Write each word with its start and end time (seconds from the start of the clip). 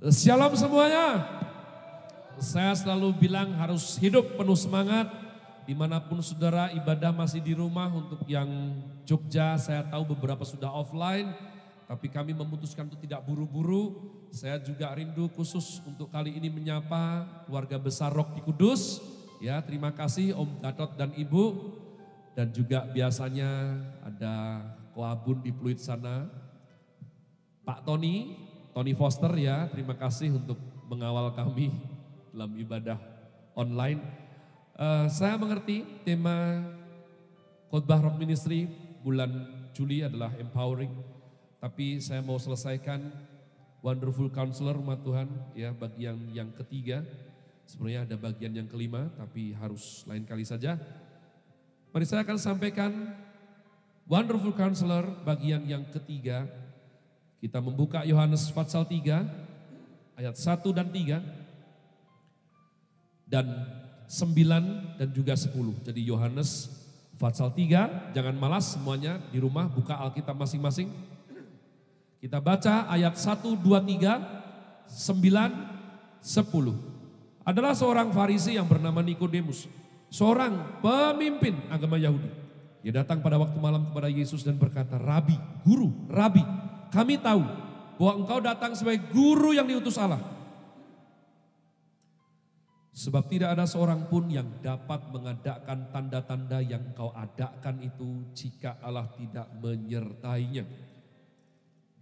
Shalom 0.00 0.56
semuanya. 0.56 1.28
Saya 2.40 2.72
selalu 2.72 3.20
bilang 3.20 3.52
harus 3.60 4.00
hidup 4.00 4.32
penuh 4.32 4.56
semangat. 4.56 5.12
Di 5.68 5.76
mana 5.76 6.00
pun 6.00 6.24
saudara 6.24 6.72
ibadah 6.72 7.12
masih 7.12 7.44
di 7.44 7.52
rumah 7.52 7.92
untuk 7.92 8.24
yang 8.24 8.48
Jogja 9.04 9.60
saya 9.60 9.84
tahu 9.84 10.16
beberapa 10.16 10.40
sudah 10.48 10.72
offline. 10.72 11.36
Tapi 11.84 12.08
kami 12.08 12.32
memutuskan 12.32 12.88
untuk 12.88 13.04
tidak 13.04 13.28
buru-buru. 13.28 14.08
Saya 14.32 14.56
juga 14.64 14.88
rindu 14.96 15.28
khusus 15.36 15.84
untuk 15.84 16.08
kali 16.08 16.32
ini 16.32 16.48
menyapa 16.48 17.28
keluarga 17.44 17.76
besar 17.76 18.08
Rock 18.08 18.32
di 18.32 18.40
Kudus. 18.40 19.04
Ya 19.36 19.60
terima 19.60 19.92
kasih 19.92 20.32
Om 20.32 20.64
Gatot 20.64 20.96
dan 20.96 21.12
Ibu. 21.12 21.76
Dan 22.32 22.56
juga 22.56 22.88
biasanya 22.88 23.84
ada 24.00 24.64
Koabun 24.96 25.44
di 25.44 25.52
Pluit 25.52 25.76
sana. 25.76 26.24
Pak 27.68 27.84
Tony, 27.84 28.48
Tony 28.70 28.94
Foster 28.94 29.34
ya, 29.34 29.66
terima 29.66 29.98
kasih 29.98 30.30
untuk 30.30 30.54
mengawal 30.86 31.34
kami 31.34 31.74
dalam 32.30 32.54
ibadah 32.54 33.02
online. 33.58 33.98
Uh, 34.78 35.10
saya 35.10 35.34
mengerti 35.34 35.82
tema 36.06 36.62
khotbah 37.66 37.98
Rock 37.98 38.22
Ministry 38.22 38.70
bulan 39.02 39.26
Juli 39.74 40.06
adalah 40.06 40.30
empowering, 40.38 40.94
tapi 41.58 41.98
saya 41.98 42.22
mau 42.22 42.38
selesaikan 42.38 43.10
Wonderful 43.82 44.30
Counselor 44.30 44.78
umat 44.78 45.02
Tuhan 45.02 45.26
ya 45.58 45.74
bagian 45.74 46.30
yang 46.30 46.54
ketiga. 46.54 47.02
Sebenarnya 47.66 48.06
ada 48.06 48.16
bagian 48.22 48.54
yang 48.54 48.68
kelima, 48.70 49.10
tapi 49.18 49.50
harus 49.50 50.06
lain 50.06 50.22
kali 50.22 50.46
saja. 50.46 50.78
Mari 51.90 52.06
saya 52.06 52.22
akan 52.22 52.38
sampaikan 52.38 53.18
Wonderful 54.06 54.54
Counselor 54.54 55.26
bagian 55.26 55.66
yang 55.66 55.82
ketiga 55.90 56.46
kita 57.40 57.56
membuka 57.58 58.04
Yohanes 58.04 58.52
pasal 58.52 58.84
3 58.84 59.24
ayat 60.20 60.36
1 60.36 60.76
dan 60.76 60.86
3 60.92 61.24
dan 63.24 63.46
9 64.04 65.00
dan 65.00 65.08
juga 65.16 65.32
10. 65.32 65.48
Jadi 65.88 66.04
Yohanes 66.04 66.68
pasal 67.16 67.48
3, 67.56 68.12
jangan 68.12 68.36
malas 68.36 68.76
semuanya 68.76 69.16
di 69.32 69.40
rumah 69.40 69.72
buka 69.72 69.96
Alkitab 69.96 70.36
masing-masing. 70.36 70.92
Kita 72.20 72.36
baca 72.44 72.84
ayat 72.92 73.16
1, 73.16 73.56
2, 73.56 73.64
3, 73.64 74.20
9, 74.84 76.20
10. 76.20 76.76
Adalah 77.40 77.72
seorang 77.72 78.12
Farisi 78.12 78.60
yang 78.60 78.68
bernama 78.68 79.00
Nikodemus, 79.00 79.64
seorang 80.12 80.84
pemimpin 80.84 81.56
agama 81.72 81.96
Yahudi. 81.96 82.28
Dia 82.84 83.00
datang 83.00 83.24
pada 83.24 83.40
waktu 83.40 83.56
malam 83.56 83.88
kepada 83.88 84.12
Yesus 84.12 84.44
dan 84.44 84.60
berkata, 84.60 85.00
"Rabi, 85.00 85.36
guru, 85.64 85.92
rabi, 86.12 86.44
kami 86.90 87.16
tahu 87.22 87.42
bahwa 87.96 88.12
engkau 88.20 88.38
datang 88.42 88.72
sebagai 88.74 89.08
guru 89.14 89.54
yang 89.54 89.64
diutus 89.64 89.96
Allah. 89.96 90.20
Sebab 92.90 93.32
tidak 93.32 93.56
ada 93.56 93.64
seorang 93.64 94.12
pun 94.12 94.28
yang 94.28 94.60
dapat 94.60 95.08
mengadakan 95.08 95.88
tanda-tanda 95.88 96.60
yang 96.60 96.92
kau 96.92 97.14
adakan 97.16 97.80
itu 97.80 98.28
jika 98.36 98.76
Allah 98.84 99.08
tidak 99.16 99.48
menyertainya. 99.56 100.68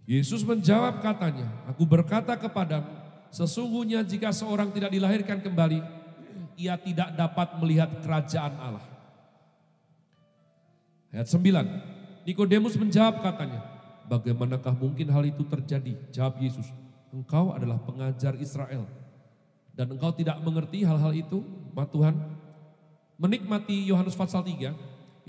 Yesus 0.09 0.41
menjawab 0.43 0.99
katanya, 0.99 1.47
aku 1.69 1.85
berkata 1.85 2.35
kepadamu, 2.35 2.89
sesungguhnya 3.29 4.01
jika 4.03 4.33
seorang 4.33 4.73
tidak 4.73 4.91
dilahirkan 4.91 5.39
kembali, 5.39 5.79
ia 6.59 6.75
tidak 6.75 7.15
dapat 7.15 7.47
melihat 7.61 7.93
kerajaan 8.03 8.57
Allah. 8.59 8.85
Ayat 11.15 11.29
9, 11.31 12.25
Nikodemus 12.27 12.75
menjawab 12.75 13.23
katanya, 13.23 13.78
Bagaimanakah 14.09 14.73
mungkin 14.73 15.13
hal 15.13 15.21
itu 15.29 15.45
terjadi? 15.45 15.93
Jawab 16.09 16.41
Yesus, 16.41 16.65
engkau 17.13 17.53
adalah 17.53 17.77
pengajar 17.77 18.33
Israel. 18.41 18.89
Dan 19.77 19.95
engkau 19.95 20.09
tidak 20.11 20.41
mengerti 20.41 20.81
hal-hal 20.81 21.13
itu, 21.13 21.45
Ma 21.77 21.85
Tuhan. 21.85 22.17
Menikmati 23.21 23.85
Yohanes 23.85 24.17
pasal 24.17 24.41
3, 24.41 24.73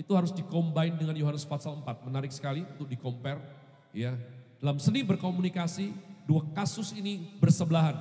itu 0.01 0.11
harus 0.17 0.33
dikombin 0.33 0.97
dengan 0.97 1.13
Yohanes 1.13 1.45
pasal 1.45 1.77
4. 1.77 2.09
Menarik 2.09 2.33
sekali 2.33 2.65
untuk 2.65 2.89
dikompar. 2.89 3.37
Ya, 3.93 4.17
dalam 4.57 4.81
seni 4.81 5.05
berkomunikasi, 5.05 5.93
dua 6.25 6.41
kasus 6.57 6.95
ini 6.97 7.37
bersebelahan. 7.37 7.97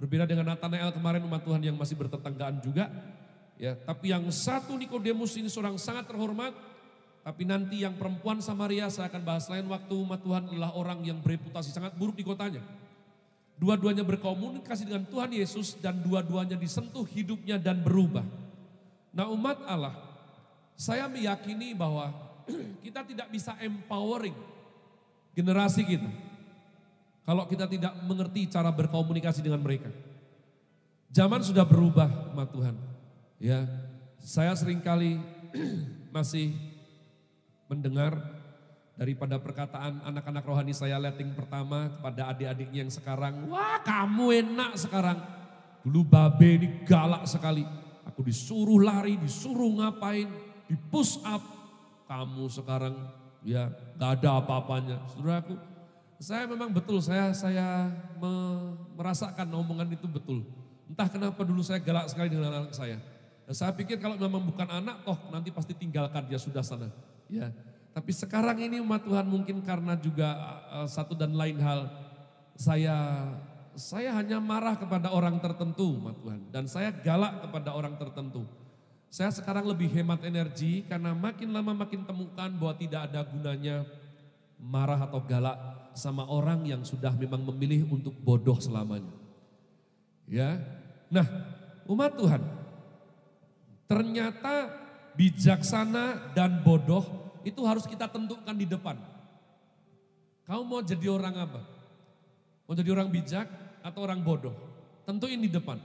Berbeda 0.00 0.24
dengan 0.24 0.54
Nathanael 0.54 0.90
kemarin 0.92 1.22
umat 1.28 1.42
Tuhan 1.44 1.62
yang 1.62 1.76
masih 1.76 1.96
bertetanggaan 1.98 2.62
juga. 2.64 2.88
Ya, 3.54 3.78
tapi 3.78 4.10
yang 4.10 4.26
satu 4.34 4.74
Nikodemus 4.74 5.38
ini 5.38 5.46
seorang 5.46 5.78
sangat 5.78 6.10
terhormat, 6.10 6.50
tapi 7.24 7.48
nanti 7.48 7.80
yang 7.80 7.96
perempuan 7.96 8.44
Samaria 8.44 8.92
saya 8.92 9.08
akan 9.08 9.24
bahas 9.24 9.48
lain 9.48 9.64
waktu 9.72 9.96
umat 9.96 10.20
Tuhan 10.20 10.44
adalah 10.44 10.76
orang 10.76 11.00
yang 11.08 11.24
bereputasi 11.24 11.72
sangat 11.72 11.96
buruk 11.96 12.20
di 12.20 12.24
kotanya. 12.24 12.60
Dua-duanya 13.56 14.04
berkomunikasi 14.04 14.84
dengan 14.84 15.08
Tuhan 15.08 15.32
Yesus 15.32 15.80
dan 15.80 16.04
dua-duanya 16.04 16.60
disentuh 16.60 17.08
hidupnya 17.08 17.56
dan 17.56 17.80
berubah. 17.80 18.28
Nah 19.16 19.32
umat 19.32 19.56
Allah, 19.64 19.96
saya 20.76 21.08
meyakini 21.08 21.72
bahwa 21.72 22.12
kita 22.84 23.00
tidak 23.08 23.32
bisa 23.32 23.56
empowering 23.56 24.36
generasi 25.32 25.80
kita. 25.80 26.10
Kalau 27.24 27.48
kita 27.48 27.64
tidak 27.64 27.96
mengerti 28.04 28.52
cara 28.52 28.68
berkomunikasi 28.68 29.40
dengan 29.40 29.64
mereka. 29.64 29.88
Zaman 31.08 31.40
sudah 31.40 31.64
berubah, 31.64 32.36
umat 32.36 32.52
Tuhan. 32.52 32.76
Ya, 33.40 33.64
saya 34.20 34.52
sering 34.52 34.84
kali 34.84 35.16
masih 36.14 36.73
mendengar 37.68 38.16
daripada 38.94 39.42
perkataan 39.42 40.06
anak-anak 40.06 40.44
rohani 40.46 40.70
saya 40.70 40.98
letting 41.02 41.34
pertama 41.34 41.90
kepada 41.98 42.30
adik-adiknya 42.30 42.86
yang 42.86 42.92
sekarang, 42.94 43.50
wah 43.50 43.82
kamu 43.82 44.44
enak 44.46 44.72
sekarang. 44.78 45.18
Dulu 45.84 46.00
babe 46.06 46.48
ini 46.56 46.68
galak 46.88 47.28
sekali. 47.28 47.66
Aku 48.08 48.24
disuruh 48.24 48.80
lari, 48.80 49.20
disuruh 49.20 49.68
ngapain, 49.80 50.30
di 50.64 50.76
push 50.88 51.20
up. 51.26 51.42
Kamu 52.08 52.48
sekarang 52.48 52.94
ya 53.44 53.68
gak 54.00 54.20
ada 54.20 54.40
apa-apanya. 54.40 54.96
Saudaraku, 55.12 55.56
saya 56.20 56.48
memang 56.48 56.72
betul, 56.72 57.04
saya 57.04 57.36
saya 57.36 57.90
me, 58.16 58.32
merasakan 58.96 59.44
omongan 59.50 59.92
itu 59.92 60.08
betul. 60.08 60.40
Entah 60.88 61.08
kenapa 61.08 61.44
dulu 61.44 61.60
saya 61.60 61.80
galak 61.80 62.08
sekali 62.08 62.32
dengan 62.32 62.64
anak 62.64 62.72
saya. 62.72 62.96
Dan 63.44 63.52
saya 63.52 63.76
pikir 63.76 64.00
kalau 64.00 64.16
memang 64.16 64.40
bukan 64.40 64.68
anak, 64.68 65.04
toh 65.04 65.18
nanti 65.28 65.52
pasti 65.52 65.76
tinggalkan 65.76 66.24
dia 66.24 66.40
sudah 66.40 66.64
sana. 66.64 66.88
Ya, 67.28 67.50
tapi 67.94 68.10
sekarang 68.10 68.58
ini 68.58 68.82
umat 68.82 69.06
Tuhan 69.06 69.24
mungkin 69.24 69.62
karena 69.62 69.94
juga 69.94 70.34
uh, 70.74 70.88
satu 70.90 71.14
dan 71.14 71.30
lain 71.30 71.62
hal 71.62 71.86
saya 72.58 73.26
saya 73.74 74.14
hanya 74.14 74.38
marah 74.38 74.78
kepada 74.78 75.10
orang 75.10 75.38
tertentu 75.38 75.98
umat 75.98 76.18
Tuhan 76.18 76.40
dan 76.50 76.66
saya 76.66 76.90
galak 76.90 77.46
kepada 77.46 77.70
orang 77.74 77.94
tertentu. 77.94 78.46
Saya 79.14 79.30
sekarang 79.30 79.70
lebih 79.70 79.94
hemat 79.94 80.26
energi 80.26 80.82
karena 80.90 81.14
makin 81.14 81.54
lama 81.54 81.70
makin 81.70 82.02
temukan 82.02 82.50
bahwa 82.50 82.74
tidak 82.74 83.06
ada 83.06 83.22
gunanya 83.22 83.86
marah 84.58 85.06
atau 85.06 85.22
galak 85.22 85.54
sama 85.94 86.26
orang 86.26 86.66
yang 86.66 86.82
sudah 86.82 87.14
memang 87.14 87.46
memilih 87.54 87.86
untuk 87.94 88.10
bodoh 88.18 88.58
selamanya. 88.58 89.14
Ya. 90.26 90.58
Nah, 91.14 91.26
umat 91.86 92.18
Tuhan 92.18 92.42
ternyata 93.86 94.83
bijaksana 95.14 96.34
dan 96.34 96.62
bodoh 96.62 97.02
itu 97.46 97.60
harus 97.62 97.86
kita 97.86 98.10
tentukan 98.10 98.54
di 98.54 98.66
depan. 98.66 98.98
Kamu 100.44 100.62
mau 100.64 100.80
jadi 100.84 101.08
orang 101.08 101.34
apa? 101.40 101.60
Mau 102.68 102.74
jadi 102.76 102.90
orang 102.92 103.08
bijak 103.08 103.48
atau 103.80 104.00
orang 104.04 104.20
bodoh? 104.20 104.52
Tentuin 105.04 105.40
di 105.40 105.48
depan. 105.48 105.80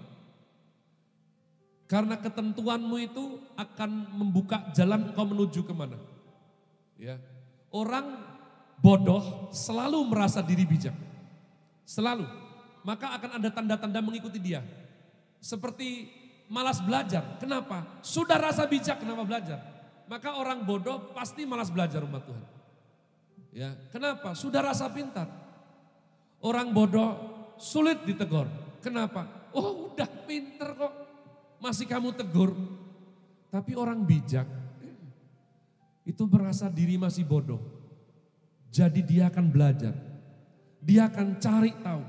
Karena 1.89 2.22
ketentuanmu 2.22 2.95
itu 3.01 3.41
akan 3.57 4.13
membuka 4.13 4.69
jalan 4.78 5.09
kau 5.18 5.25
menuju 5.25 5.66
ke 5.66 5.73
mana. 5.73 5.97
Ya. 7.00 7.18
Orang 7.73 8.19
bodoh 8.78 9.50
selalu 9.51 9.97
merasa 10.06 10.44
diri 10.45 10.63
bijak. 10.69 10.94
Selalu. 11.88 12.28
Maka 12.85 13.18
akan 13.18 13.42
ada 13.42 13.50
tanda-tanda 13.51 14.00
mengikuti 14.00 14.39
dia. 14.39 14.63
Seperti 15.42 16.19
malas 16.50 16.81
belajar. 16.81 17.38
Kenapa? 17.38 18.01
Sudah 18.01 18.36
rasa 18.42 18.66
bijak, 18.66 19.00
kenapa 19.00 19.24
belajar? 19.24 19.60
Maka 20.10 20.36
orang 20.36 20.66
bodoh 20.66 21.13
pasti 21.13 21.46
malas 21.46 21.69
belajar 21.69 22.01
umat 22.01 22.25
Tuhan. 22.25 22.46
Ya, 23.54 23.69
kenapa? 23.94 24.34
Sudah 24.34 24.66
rasa 24.66 24.90
pintar. 24.90 25.30
Orang 26.42 26.74
bodoh 26.74 27.16
sulit 27.62 28.01
ditegur. 28.04 28.50
Kenapa? 28.81 29.30
Oh 29.54 29.94
udah 29.94 30.10
pinter 30.25 30.74
kok, 30.74 30.94
masih 31.62 31.86
kamu 31.86 32.18
tegur. 32.18 32.57
Tapi 33.50 33.74
orang 33.78 34.01
bijak 34.06 34.46
itu 36.06 36.24
merasa 36.25 36.69
diri 36.69 36.98
masih 36.98 37.25
bodoh. 37.25 37.62
Jadi 38.74 39.06
dia 39.06 39.30
akan 39.30 39.46
belajar. 39.50 39.94
Dia 40.81 41.10
akan 41.10 41.38
cari 41.38 41.74
tahu. 41.81 42.04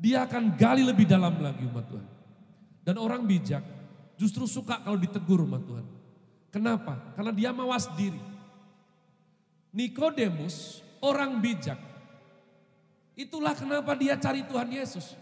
Dia 0.00 0.26
akan 0.26 0.58
gali 0.58 0.82
lebih 0.82 1.06
dalam 1.06 1.38
lagi 1.38 1.62
umat 1.66 1.86
Tuhan. 1.86 2.09
Dan 2.80 2.96
orang 2.96 3.28
bijak 3.28 3.62
justru 4.20 4.44
suka 4.44 4.80
kalau 4.80 5.00
ditegur 5.00 5.44
sama 5.44 5.60
Tuhan. 5.60 5.86
Kenapa? 6.50 6.98
Karena 7.14 7.32
dia 7.32 7.50
mawas 7.54 7.86
diri. 7.94 8.18
Nikodemus 9.70 10.82
orang 11.00 11.38
bijak. 11.38 11.78
Itulah 13.14 13.54
kenapa 13.54 13.94
dia 13.94 14.18
cari 14.18 14.42
Tuhan 14.44 14.68
Yesus. 14.72 15.14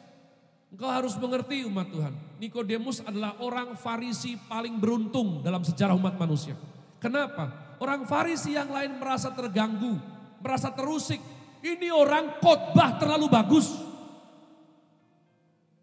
Engkau 0.69 0.89
harus 0.89 1.17
mengerti 1.17 1.65
umat 1.65 1.89
Tuhan. 1.89 2.13
Nikodemus 2.37 3.01
adalah 3.01 3.41
orang 3.41 3.73
Farisi 3.77 4.37
paling 4.37 4.77
beruntung 4.77 5.41
dalam 5.41 5.65
sejarah 5.65 5.97
umat 5.97 6.17
manusia. 6.21 6.57
Kenapa? 7.01 7.77
Orang 7.81 8.05
Farisi 8.05 8.53
yang 8.53 8.69
lain 8.69 9.01
merasa 9.01 9.33
terganggu, 9.33 9.97
merasa 10.45 10.69
terusik. 10.73 11.21
Ini 11.65 11.89
orang 11.91 12.39
khotbah 12.39 13.01
terlalu 13.01 13.27
bagus. 13.33 13.67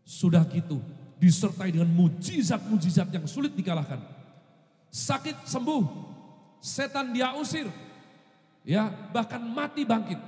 Sudah 0.05 0.45
gitu, 0.53 0.77
disertai 1.25 1.73
dengan 1.73 1.89
mujizat-mujizat 1.89 3.09
yang 3.09 3.25
sulit 3.25 3.57
dikalahkan. 3.57 3.97
Sakit 4.93 5.49
sembuh, 5.49 5.81
setan 6.61 7.09
dia 7.09 7.33
usir, 7.33 7.65
ya 8.61 8.93
bahkan 9.09 9.41
mati 9.41 9.81
bangkit. 9.81 10.21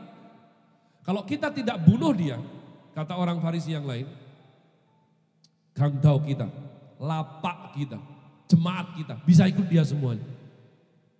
Kalau 1.06 1.22
kita 1.22 1.54
tidak 1.54 1.78
bunuh 1.86 2.12
dia, 2.18 2.42
kata 2.98 3.14
orang 3.14 3.38
Farisi 3.38 3.78
yang 3.78 3.86
lain, 3.86 4.10
gangdau 5.78 6.18
kita, 6.26 6.50
lapak 6.98 7.78
kita, 7.78 8.02
jemaat 8.50 8.98
kita, 8.98 9.16
bisa 9.22 9.46
ikut 9.46 9.70
dia 9.70 9.86
semuanya. 9.86 10.26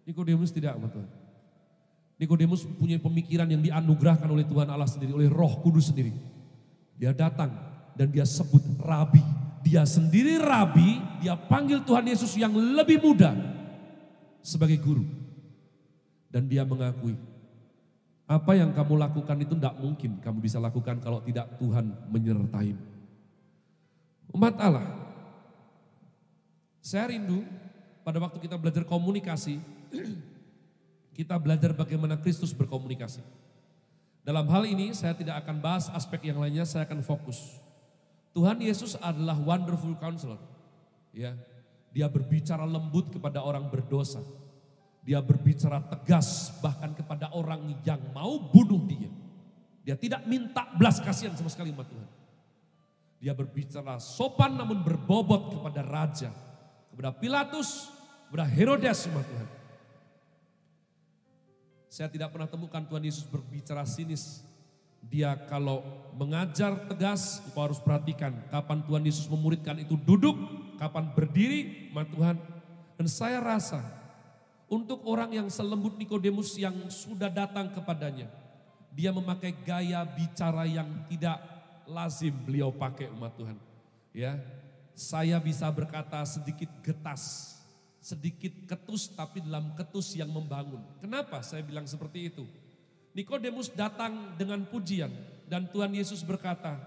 Nikodemus 0.10 0.50
tidak, 0.50 0.74
Tuhan. 0.74 1.10
Nikodemus 2.18 2.66
punya 2.82 2.98
pemikiran 2.98 3.46
yang 3.46 3.62
dianugerahkan 3.62 4.26
oleh 4.26 4.42
Tuhan 4.42 4.66
Allah 4.66 4.90
sendiri, 4.90 5.14
oleh 5.14 5.30
Roh 5.30 5.62
Kudus 5.62 5.94
sendiri. 5.94 6.10
Dia 6.98 7.14
datang 7.14 7.54
dan 7.94 8.10
dia 8.10 8.26
sebut 8.26 8.66
rabi. 8.82 9.37
Dia 9.68 9.84
sendiri 9.84 10.40
rabi, 10.40 11.04
dia 11.20 11.36
panggil 11.36 11.84
Tuhan 11.84 12.08
Yesus 12.08 12.40
yang 12.40 12.56
lebih 12.56 13.04
muda 13.04 13.36
sebagai 14.40 14.80
guru. 14.80 15.04
Dan 16.32 16.48
dia 16.48 16.64
mengakui, 16.64 17.20
apa 18.24 18.56
yang 18.56 18.72
kamu 18.72 18.96
lakukan 18.96 19.36
itu 19.44 19.60
tidak 19.60 19.76
mungkin 19.76 20.24
kamu 20.24 20.40
bisa 20.40 20.56
lakukan 20.56 21.04
kalau 21.04 21.20
tidak 21.20 21.52
Tuhan 21.60 21.92
menyertai. 22.08 22.80
Umat 24.32 24.56
Allah, 24.56 24.88
saya 26.80 27.12
rindu 27.12 27.44
pada 28.08 28.24
waktu 28.24 28.40
kita 28.40 28.56
belajar 28.56 28.88
komunikasi, 28.88 29.60
kita 31.20 31.36
belajar 31.36 31.76
bagaimana 31.76 32.16
Kristus 32.16 32.56
berkomunikasi. 32.56 33.20
Dalam 34.24 34.48
hal 34.48 34.64
ini 34.64 34.96
saya 34.96 35.12
tidak 35.12 35.44
akan 35.44 35.60
bahas 35.60 35.92
aspek 35.92 36.32
yang 36.32 36.40
lainnya, 36.40 36.64
saya 36.64 36.88
akan 36.88 37.04
fokus. 37.04 37.67
Tuhan 38.38 38.62
Yesus 38.62 38.94
adalah 39.02 39.34
wonderful 39.42 39.98
counselor. 39.98 40.38
Ya, 41.10 41.34
dia 41.90 42.06
berbicara 42.06 42.70
lembut 42.70 43.10
kepada 43.10 43.42
orang 43.42 43.66
berdosa. 43.74 44.22
Dia 45.02 45.18
berbicara 45.26 45.82
tegas 45.82 46.54
bahkan 46.62 46.94
kepada 46.94 47.34
orang 47.34 47.82
yang 47.82 47.98
mau 48.14 48.38
bunuh 48.38 48.86
dia. 48.86 49.10
Dia 49.82 49.98
tidak 49.98 50.30
minta 50.30 50.70
belas 50.78 51.02
kasihan 51.02 51.34
sama 51.34 51.50
sekali 51.50 51.74
umat 51.74 51.90
Tuhan. 51.90 52.10
Dia 53.18 53.34
berbicara 53.34 53.98
sopan 53.98 54.54
namun 54.54 54.86
berbobot 54.86 55.58
kepada 55.58 55.82
raja, 55.82 56.30
kepada 56.94 57.10
Pilatus, 57.18 57.90
kepada 58.30 58.46
Herodes 58.46 59.10
umat 59.10 59.26
Tuhan. 59.26 59.50
Saya 61.90 62.14
tidak 62.14 62.30
pernah 62.30 62.46
temukan 62.46 62.86
Tuhan 62.86 63.02
Yesus 63.02 63.26
berbicara 63.26 63.82
sinis. 63.90 64.46
Dia 65.08 65.36
kalau 65.48 65.84
mengajar 66.18 66.76
tegas, 66.90 67.40
engkau 67.48 67.64
harus 67.70 67.80
perhatikan 67.80 68.34
kapan 68.52 68.84
Tuhan 68.84 69.04
Yesus 69.06 69.30
memuridkan 69.30 69.78
itu 69.80 69.96
duduk, 69.96 70.36
kapan 70.82 71.14
berdiri, 71.14 71.92
umat 71.94 72.08
Tuhan. 72.12 72.36
Dan 72.98 73.08
saya 73.08 73.40
rasa 73.40 73.80
untuk 74.68 75.06
orang 75.08 75.32
yang 75.32 75.48
selembut 75.48 75.96
Nikodemus 75.96 76.60
yang 76.60 76.76
sudah 76.92 77.32
datang 77.32 77.72
kepadanya, 77.72 78.28
dia 78.92 79.14
memakai 79.14 79.56
gaya 79.64 80.04
bicara 80.04 80.68
yang 80.68 80.90
tidak 81.08 81.40
lazim 81.88 82.36
beliau 82.44 82.74
pakai 82.74 83.08
umat 83.16 83.32
Tuhan. 83.38 83.58
Ya, 84.12 84.36
saya 84.98 85.38
bisa 85.38 85.70
berkata 85.70 86.20
sedikit 86.26 86.68
getas, 86.82 87.56
sedikit 88.02 88.52
ketus 88.66 89.08
tapi 89.14 89.46
dalam 89.46 89.72
ketus 89.78 90.18
yang 90.18 90.34
membangun. 90.34 90.82
Kenapa 90.98 91.46
saya 91.46 91.62
bilang 91.62 91.86
seperti 91.86 92.34
itu? 92.34 92.44
Nikodemus 93.18 93.74
datang 93.74 94.38
dengan 94.38 94.62
pujian 94.70 95.10
dan 95.50 95.66
Tuhan 95.66 95.90
Yesus 95.90 96.22
berkata, 96.22 96.78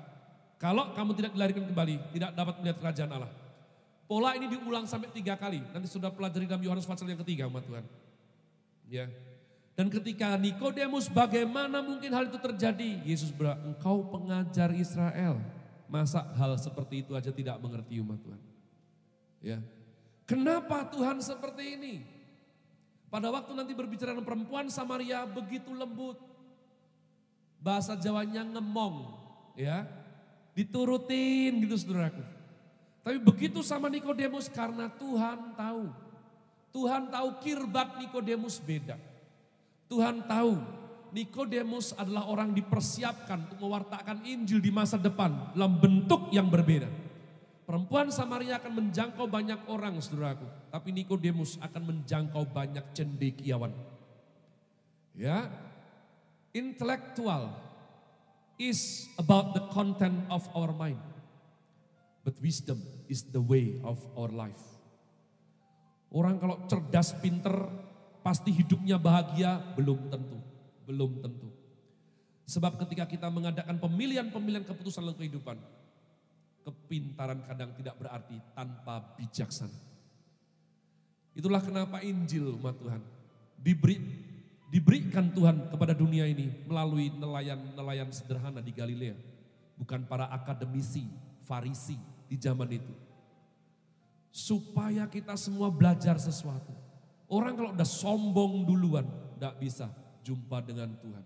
kalau 0.62 0.94
kamu 0.94 1.18
tidak 1.18 1.34
dilarikan 1.34 1.66
kembali, 1.66 2.14
tidak 2.14 2.30
dapat 2.38 2.54
melihat 2.62 2.78
kerajaan 2.78 3.10
Allah. 3.10 3.32
Pola 4.06 4.38
ini 4.38 4.46
diulang 4.46 4.86
sampai 4.86 5.10
tiga 5.10 5.34
kali. 5.34 5.58
Nanti 5.74 5.90
sudah 5.90 6.14
pelajari 6.14 6.46
dalam 6.46 6.62
Yohanes 6.62 6.86
pasal 6.86 7.10
yang 7.10 7.18
ketiga 7.26 7.50
umat 7.50 7.66
Tuhan. 7.66 7.82
Ya, 8.90 9.10
dan 9.80 9.88
ketika 9.88 10.36
Nikodemus 10.36 11.08
bagaimana 11.08 11.80
mungkin 11.80 12.12
hal 12.12 12.28
itu 12.28 12.36
terjadi? 12.36 13.00
Yesus 13.00 13.32
berkata, 13.32 13.64
engkau 13.64 14.04
pengajar 14.12 14.76
Israel. 14.76 15.40
Masa 15.88 16.20
hal 16.36 16.52
seperti 16.60 17.00
itu 17.00 17.16
aja 17.16 17.32
tidak 17.32 17.56
mengerti 17.64 17.96
umat 18.04 18.20
Tuhan? 18.20 18.40
Ya. 19.40 19.58
Kenapa 20.28 20.84
Tuhan 20.84 21.24
seperti 21.24 21.80
ini? 21.80 21.94
Pada 23.10 23.26
waktu 23.34 23.52
nanti 23.58 23.74
berbicara 23.74 24.14
dengan 24.14 24.22
perempuan 24.22 24.70
Samaria 24.70 25.26
begitu 25.26 25.74
lembut. 25.74 26.16
Bahasa 27.60 27.98
Jawanya 27.98 28.46
ngemong, 28.46 29.10
ya. 29.58 29.84
Diturutin 30.54 31.60
gitu 31.60 31.76
saudaraku. 31.76 32.22
Tapi 33.02 33.18
begitu 33.18 33.60
sama 33.66 33.90
Nikodemus 33.90 34.46
karena 34.46 34.86
Tuhan 34.88 35.58
tahu. 35.58 35.90
Tuhan 36.70 37.10
tahu 37.10 37.28
kirbat 37.42 37.98
Nikodemus 37.98 38.62
beda. 38.62 38.94
Tuhan 39.90 40.22
tahu 40.30 40.54
Nikodemus 41.10 41.90
adalah 41.98 42.30
orang 42.30 42.54
dipersiapkan 42.54 43.50
untuk 43.50 43.58
mewartakan 43.66 44.22
Injil 44.22 44.62
di 44.62 44.70
masa 44.70 44.94
depan 44.94 45.50
dalam 45.58 45.82
bentuk 45.82 46.30
yang 46.30 46.46
berbeda. 46.46 46.86
Perempuan 47.70 48.10
Samaria 48.10 48.58
akan 48.58 48.82
menjangkau 48.82 49.30
banyak 49.30 49.70
orang 49.70 49.94
saudaraku. 50.02 50.42
Tapi 50.74 50.90
Nikodemus 50.90 51.54
akan 51.62 51.82
menjangkau 51.86 52.42
banyak 52.50 52.82
cendekiawan. 52.90 53.70
Ya, 55.14 55.46
intellectual 56.50 57.54
is 58.58 59.06
about 59.22 59.54
the 59.54 59.62
content 59.70 60.18
of 60.34 60.42
our 60.50 60.74
mind. 60.74 60.98
But 62.26 62.42
wisdom 62.42 62.82
is 63.06 63.30
the 63.30 63.38
way 63.38 63.78
of 63.86 64.02
our 64.18 64.34
life. 64.34 64.58
Orang 66.10 66.42
kalau 66.42 66.66
cerdas, 66.66 67.14
pinter, 67.22 67.54
pasti 68.26 68.50
hidupnya 68.50 68.98
bahagia? 68.98 69.62
Belum 69.78 70.10
tentu, 70.10 70.42
belum 70.90 71.22
tentu. 71.22 71.54
Sebab 72.50 72.82
ketika 72.82 73.06
kita 73.06 73.30
mengadakan 73.30 73.78
pemilihan-pemilihan 73.78 74.66
keputusan 74.66 75.06
dalam 75.06 75.14
kehidupan, 75.14 75.54
kepintaran 76.64 77.40
kadang 77.46 77.72
tidak 77.76 77.96
berarti 77.96 78.36
tanpa 78.52 79.16
bijaksana. 79.16 79.78
Itulah 81.34 81.62
kenapa 81.62 82.02
Injil 82.02 82.58
umat 82.58 82.76
Tuhan 82.76 83.02
diberi 83.60 83.96
diberikan 84.70 85.28
Tuhan 85.34 85.68
kepada 85.68 85.92
dunia 85.92 86.24
ini 86.30 86.48
melalui 86.64 87.10
nelayan-nelayan 87.10 88.08
sederhana 88.14 88.62
di 88.62 88.70
Galilea. 88.70 89.18
Bukan 89.76 90.06
para 90.06 90.28
akademisi, 90.30 91.08
farisi 91.48 91.98
di 92.28 92.36
zaman 92.38 92.70
itu. 92.70 92.94
Supaya 94.30 95.10
kita 95.10 95.34
semua 95.34 95.72
belajar 95.74 96.20
sesuatu. 96.22 96.70
Orang 97.26 97.58
kalau 97.58 97.74
udah 97.74 97.88
sombong 97.88 98.62
duluan, 98.62 99.06
tidak 99.34 99.54
bisa 99.58 99.86
jumpa 100.22 100.62
dengan 100.62 100.94
Tuhan. 101.00 101.24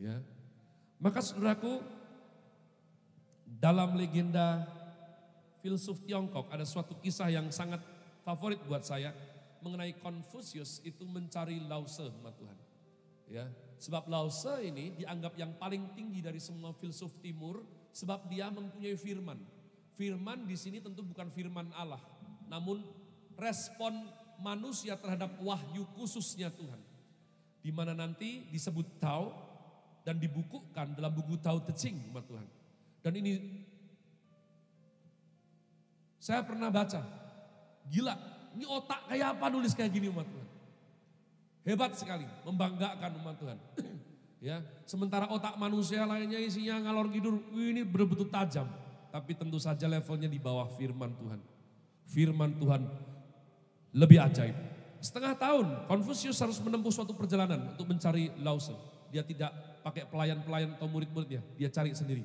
Ya, 0.00 0.16
maka 0.96 1.20
saudaraku, 1.20 1.80
dalam 3.58 3.98
legenda 3.98 4.62
filsuf 5.58 5.98
Tiongkok 6.06 6.46
ada 6.54 6.62
suatu 6.62 6.94
kisah 7.02 7.26
yang 7.34 7.50
sangat 7.50 7.82
favorit 8.22 8.62
buat 8.70 8.86
saya 8.86 9.10
mengenai 9.60 9.98
Confucius 9.98 10.80
itu 10.86 11.04
mencari 11.04 11.60
Lause, 11.66 12.08
Tuhan. 12.08 12.58
Ya, 13.30 13.46
sebab 13.76 14.06
Lause 14.06 14.62
ini 14.62 14.94
dianggap 14.96 15.34
yang 15.36 15.54
paling 15.58 15.94
tinggi 15.98 16.22
dari 16.22 16.38
semua 16.38 16.72
filsuf 16.74 17.12
timur 17.20 17.62
sebab 17.92 18.30
dia 18.30 18.48
mempunyai 18.48 18.96
firman. 18.96 19.38
Firman 19.98 20.48
di 20.48 20.56
sini 20.56 20.80
tentu 20.80 21.04
bukan 21.04 21.28
firman 21.28 21.68
Allah, 21.76 22.00
namun 22.48 22.80
respon 23.36 23.92
manusia 24.40 24.96
terhadap 24.96 25.36
wahyu 25.44 25.84
khususnya 25.92 26.48
Tuhan. 26.48 26.80
Di 27.60 27.68
mana 27.68 27.92
nanti 27.92 28.48
disebut 28.48 28.96
Tao 28.96 29.28
dan 30.00 30.16
dibukukan 30.16 30.96
dalam 30.96 31.12
buku 31.12 31.36
Tao 31.36 31.60
Te 31.60 31.76
Ching 31.76 32.08
umat 32.08 32.24
Tuhan. 32.24 32.59
Dan 33.00 33.16
ini 33.16 33.40
saya 36.20 36.44
pernah 36.44 36.68
baca, 36.68 37.00
gila, 37.88 38.12
ini 38.52 38.68
otak 38.68 39.08
kayak 39.08 39.40
apa 39.40 39.46
nulis 39.48 39.72
kayak 39.72 39.88
gini 39.88 40.12
umat 40.12 40.28
Tuhan. 40.28 40.48
Hebat 41.64 41.92
sekali, 41.96 42.28
membanggakan 42.44 43.10
umat 43.24 43.36
Tuhan. 43.40 43.58
ya, 44.52 44.60
sementara 44.84 45.28
otak 45.32 45.56
manusia 45.56 46.04
lainnya 46.04 46.36
isinya 46.36 46.76
ngalor 46.84 47.08
gidur, 47.08 47.40
ini 47.56 47.84
betul-betul 47.88 48.28
tajam. 48.28 48.68
Tapi 49.10 49.32
tentu 49.34 49.58
saja 49.58 49.88
levelnya 49.90 50.28
di 50.30 50.38
bawah 50.38 50.68
firman 50.76 51.10
Tuhan. 51.16 51.40
Firman 52.04 52.52
Tuhan 52.60 52.84
lebih 53.96 54.22
ajaib. 54.22 54.54
Setengah 55.00 55.34
tahun 55.34 55.88
Konfusius 55.88 56.36
harus 56.38 56.60
menempuh 56.60 56.92
suatu 56.92 57.16
perjalanan 57.16 57.72
untuk 57.74 57.88
mencari 57.88 58.30
Lause. 58.44 58.76
Dia 59.08 59.24
tidak 59.24 59.50
pakai 59.80 60.06
pelayan-pelayan 60.06 60.76
atau 60.76 60.86
murid-muridnya, 60.86 61.40
dia 61.56 61.72
cari 61.72 61.96
sendiri. 61.96 62.22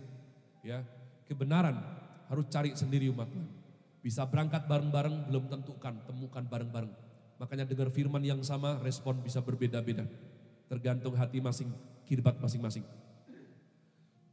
Ya, 0.65 0.81
kebenaran 1.29 1.77
harus 2.25 2.49
cari 2.49 2.73
sendiri 2.73 3.13
umat 3.13 3.29
Tuhan. 3.29 3.45
Bisa 4.01 4.25
berangkat 4.25 4.65
bareng-bareng 4.65 5.29
belum 5.29 5.45
tentukan, 5.45 5.93
temukan 6.09 6.41
bareng-bareng. 6.41 6.89
Makanya 7.37 7.69
dengar 7.69 7.93
firman 7.93 8.21
yang 8.25 8.41
sama, 8.41 8.81
respon 8.81 9.21
bisa 9.21 9.45
berbeda-beda. 9.45 10.09
Tergantung 10.65 11.13
hati 11.13 11.37
masing, 11.37 11.69
kirbat 12.09 12.41
masing-masing. 12.41 12.81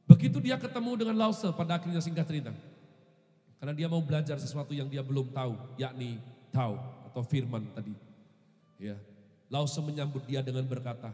Begitu 0.09 0.41
dia 0.41 0.57
ketemu 0.57 1.05
dengan 1.05 1.17
Lause 1.21 1.53
pada 1.53 1.77
akhirnya 1.77 2.01
singkat 2.01 2.25
cerita. 2.25 2.53
Karena 3.61 3.73
dia 3.77 3.89
mau 3.89 4.01
belajar 4.01 4.37
sesuatu 4.41 4.73
yang 4.73 4.89
dia 4.89 5.05
belum 5.05 5.33
tahu, 5.37 5.77
yakni 5.77 6.21
tahu 6.49 6.77
atau 7.13 7.23
firman 7.25 7.65
tadi. 7.77 7.93
Ya. 8.81 8.97
Lause 9.53 9.81
menyambut 9.85 10.25
dia 10.25 10.41
dengan 10.41 10.65
berkata, 10.65 11.13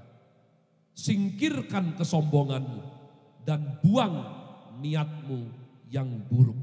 singkirkan 0.95 1.99
kesombonganmu 1.99 2.83
dan 3.47 3.79
buang 3.83 4.47
niatmu 4.79 5.51
yang 5.91 6.09
buruk. 6.31 6.57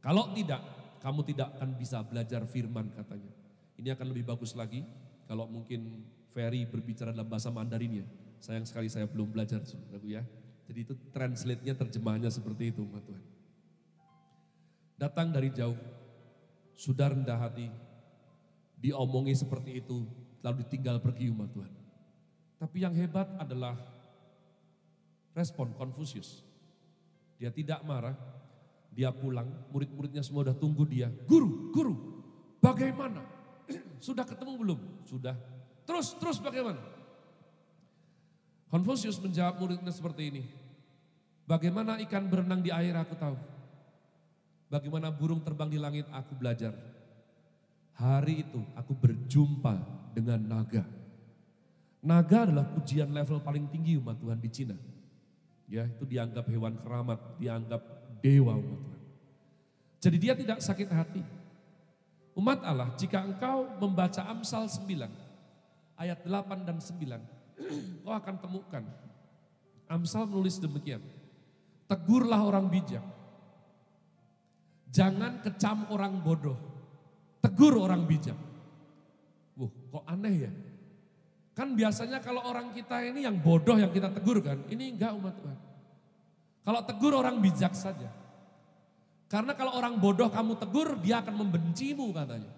Kalau 0.00 0.32
tidak, 0.32 0.64
kamu 1.04 1.20
tidak 1.28 1.48
akan 1.56 1.76
bisa 1.76 2.00
belajar 2.04 2.44
firman 2.48 2.88
katanya. 2.96 3.32
Ini 3.76 3.96
akan 3.96 4.06
lebih 4.12 4.28
bagus 4.28 4.52
lagi 4.56 4.84
kalau 5.28 5.48
mungkin 5.48 6.04
Ferry 6.32 6.64
berbicara 6.68 7.12
dalam 7.12 7.28
bahasa 7.28 7.48
Mandarin 7.52 8.04
ya. 8.04 8.06
Sayang 8.40 8.64
sekali 8.64 8.88
saya 8.88 9.04
belum 9.04 9.32
belajar 9.32 9.60
saudaraku 9.64 10.16
ya. 10.16 10.24
Jadi 10.70 10.78
itu 10.86 10.94
translate-nya 11.10 11.74
terjemahannya 11.74 12.30
seperti 12.30 12.70
itu 12.70 12.86
Tuhan. 12.86 13.24
Datang 15.00 15.32
dari 15.32 15.48
jauh, 15.50 15.76
sudah 16.76 17.10
rendah 17.10 17.40
hati, 17.40 17.72
diomongi 18.76 19.32
seperti 19.32 19.80
itu, 19.80 20.04
lalu 20.44 20.64
ditinggal 20.64 21.00
pergi 21.00 21.32
umat 21.32 21.50
Tuhan. 21.52 21.72
Tapi 22.60 22.76
yang 22.84 22.92
hebat 22.92 23.28
adalah 23.40 23.80
respon 25.32 25.72
Konfusius. 25.72 26.44
Dia 27.40 27.48
tidak 27.48 27.80
marah, 27.88 28.12
dia 28.92 29.08
pulang, 29.08 29.48
murid-muridnya 29.72 30.20
semua 30.20 30.44
sudah 30.44 30.56
tunggu 30.60 30.84
dia. 30.84 31.08
Guru, 31.24 31.72
guru, 31.72 31.94
bagaimana? 32.60 33.24
Sudah 34.06 34.28
ketemu 34.28 34.60
belum? 34.60 34.80
Sudah. 35.08 35.32
Terus, 35.88 36.12
terus 36.20 36.36
bagaimana? 36.36 36.84
Konfusius 38.68 39.16
menjawab 39.24 39.56
muridnya 39.56 39.88
seperti 39.88 40.22
ini. 40.28 40.42
Bagaimana 41.48 41.98
ikan 42.06 42.28
berenang 42.28 42.60
di 42.60 42.70
air 42.70 42.94
aku 42.94 43.16
tahu. 43.16 43.34
Bagaimana 44.70 45.10
burung 45.10 45.42
terbang 45.42 45.66
di 45.66 45.80
langit 45.80 46.06
aku 46.14 46.38
belajar. 46.38 46.76
Hari 47.98 48.46
itu 48.46 48.60
aku 48.78 48.94
berjumpa 48.94 49.74
dengan 50.14 50.38
naga. 50.44 50.86
Naga 52.04 52.46
adalah 52.46 52.68
pujian 52.70 53.10
level 53.10 53.42
paling 53.42 53.66
tinggi 53.72 53.98
umat 53.98 54.16
Tuhan 54.22 54.38
di 54.38 54.50
Cina. 54.52 54.76
Ya, 55.70 55.86
itu 55.86 56.02
dianggap 56.02 56.50
hewan 56.50 56.74
keramat, 56.82 57.38
dianggap 57.38 57.78
dewa 58.18 58.58
umat 58.58 58.80
Tuhan. 58.82 59.00
Jadi 60.02 60.16
dia 60.18 60.34
tidak 60.34 60.58
sakit 60.58 60.90
hati. 60.90 61.22
Umat 62.34 62.66
Allah, 62.66 62.90
jika 62.98 63.22
engkau 63.22 63.78
membaca 63.78 64.26
Amsal 64.26 64.66
9, 64.66 64.82
ayat 65.94 66.18
8 66.26 66.66
dan 66.66 66.82
9, 66.82 67.22
kau 68.02 68.10
akan 68.10 68.36
temukan. 68.42 68.84
Amsal 69.86 70.26
menulis 70.26 70.58
demikian, 70.58 71.02
tegurlah 71.90 72.42
orang 72.46 72.70
bijak, 72.70 73.02
jangan 74.90 75.42
kecam 75.42 75.86
orang 75.90 76.22
bodoh, 76.22 76.58
tegur 77.42 77.78
orang 77.78 78.06
bijak. 78.06 78.38
Wuh, 79.58 79.70
kok 79.90 80.06
aneh 80.06 80.46
ya? 80.46 80.52
Kan 81.60 81.76
biasanya 81.76 82.24
kalau 82.24 82.40
orang 82.40 82.72
kita 82.72 83.04
ini 83.04 83.28
yang 83.28 83.36
bodoh 83.36 83.76
yang 83.76 83.92
kita 83.92 84.08
tegur 84.08 84.40
kan, 84.40 84.64
ini 84.72 84.96
enggak 84.96 85.12
umat 85.12 85.36
Tuhan. 85.36 85.58
Kalau 86.64 86.80
tegur 86.88 87.12
orang 87.12 87.36
bijak 87.36 87.76
saja. 87.76 88.08
Karena 89.28 89.52
kalau 89.52 89.76
orang 89.76 90.00
bodoh 90.00 90.32
kamu 90.32 90.56
tegur, 90.56 90.96
dia 91.04 91.20
akan 91.20 91.36
membencimu 91.36 92.16
katanya. 92.16 92.48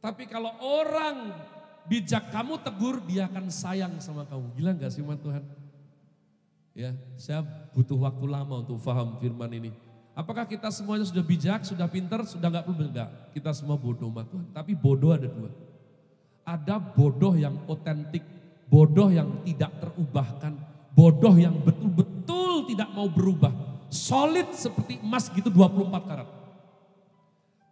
Tapi 0.00 0.24
kalau 0.24 0.56
orang 0.64 1.36
bijak 1.84 2.32
kamu 2.32 2.64
tegur, 2.64 2.96
dia 3.04 3.28
akan 3.28 3.52
sayang 3.52 4.00
sama 4.00 4.24
kamu. 4.24 4.56
Gila 4.56 4.72
enggak 4.72 4.96
sih 4.96 5.04
umat 5.04 5.20
Tuhan? 5.20 5.44
Ya, 6.72 6.96
saya 7.20 7.44
butuh 7.76 8.08
waktu 8.08 8.24
lama 8.24 8.64
untuk 8.64 8.80
paham 8.80 9.20
firman 9.20 9.52
ini. 9.52 9.68
Apakah 10.16 10.48
kita 10.48 10.72
semuanya 10.72 11.04
sudah 11.04 11.20
bijak, 11.20 11.68
sudah 11.68 11.84
pinter, 11.92 12.24
sudah 12.24 12.48
enggak 12.48 12.64
perlu 12.64 12.88
enggak? 12.88 13.36
Kita 13.36 13.52
semua 13.52 13.76
bodoh 13.76 14.08
umat 14.08 14.32
Tuhan. 14.32 14.48
Tapi 14.48 14.72
bodoh 14.72 15.12
ada 15.12 15.28
dua 15.28 15.71
ada 16.42 16.78
bodoh 16.78 17.34
yang 17.38 17.54
otentik, 17.70 18.22
bodoh 18.66 19.10
yang 19.10 19.42
tidak 19.46 19.72
terubahkan, 19.78 20.52
bodoh 20.94 21.34
yang 21.38 21.54
betul-betul 21.62 22.66
tidak 22.66 22.88
mau 22.94 23.08
berubah. 23.08 23.52
Solid 23.92 24.56
seperti 24.56 24.98
emas 25.04 25.28
gitu 25.30 25.52
24 25.52 26.08
karat. 26.08 26.28